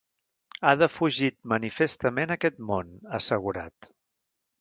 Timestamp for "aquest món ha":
2.37-3.13